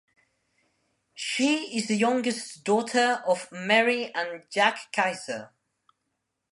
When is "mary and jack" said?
3.51-4.91